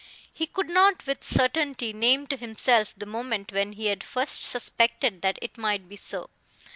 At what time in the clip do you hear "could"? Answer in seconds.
0.47-0.67